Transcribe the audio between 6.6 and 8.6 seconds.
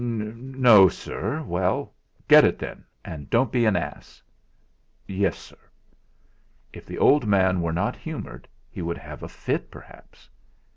If the old man were not humoured